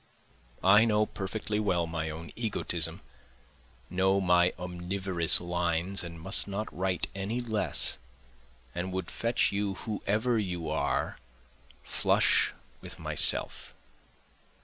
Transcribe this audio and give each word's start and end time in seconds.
I 0.63 0.83
know 0.83 1.05
perfectly 1.05 1.59
well 1.59 1.85
my 1.85 2.09
own 2.09 2.31
egotism, 2.35 3.01
Know 3.87 4.19
my 4.19 4.51
omnivorous 4.57 5.39
lines 5.39 6.03
and 6.03 6.19
must 6.19 6.47
not 6.47 6.75
write 6.75 7.05
any 7.13 7.39
less, 7.39 7.99
And 8.73 8.91
would 8.93 9.11
fetch 9.11 9.51
you 9.51 9.75
whoever 9.75 10.39
you 10.39 10.67
are 10.71 11.19
flush 11.83 12.51
with 12.81 12.97
myself. 12.97 13.75